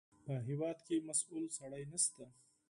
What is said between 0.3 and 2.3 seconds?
هېواد کې مسوول سړی نشته.